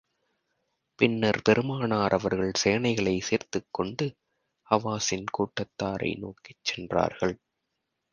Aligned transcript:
பின்னர், 0.99 1.41
பெருமானார் 1.41 2.11
அவர்கள் 2.11 2.51
சேனைகளைச் 2.63 3.21
சேர்த்துக் 3.21 3.69
கொண்டு 3.71 4.05
ஹவாஸின் 4.71 5.27
கூட்டத்தாரை 5.37 6.17
நோக்கிச் 6.19 6.63
சென்றார்கள். 6.63 7.35